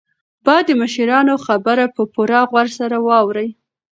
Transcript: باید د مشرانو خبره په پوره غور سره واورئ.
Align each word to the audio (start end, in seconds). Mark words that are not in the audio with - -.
باید 0.45 0.65
د 0.67 0.71
مشرانو 0.81 1.33
خبره 1.45 1.85
په 1.95 2.01
پوره 2.13 2.39
غور 2.49 2.67
سره 2.79 2.97
واورئ. 3.07 3.49